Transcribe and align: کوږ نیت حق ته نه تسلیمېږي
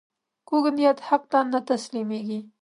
کوږ 0.47 0.65
نیت 0.77 0.97
حق 1.07 1.23
ته 1.31 1.39
نه 1.51 1.59
تسلیمېږي 1.69 2.39